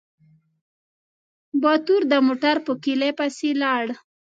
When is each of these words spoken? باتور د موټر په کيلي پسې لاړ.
باتور 1.61 2.01
د 2.11 2.13
موټر 2.27 2.55
په 2.65 2.71
کيلي 2.83 3.11
پسې 3.19 3.49
لاړ. 3.63 3.85